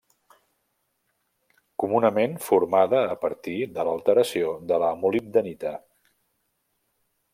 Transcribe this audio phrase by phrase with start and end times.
[1.83, 5.75] Comunament formada a partir de l'alteració de la molibdenita.